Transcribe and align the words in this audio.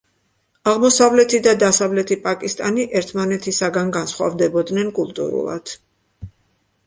აღმოსავლეთი 0.69 1.39
და 1.47 1.51
დასავლეთი 1.63 2.17
პაკისტანი 2.23 2.87
ერთმანეთისაგან 3.01 3.91
განსხვავდებოდნენ 3.97 4.89
კულტურულად. 5.01 5.75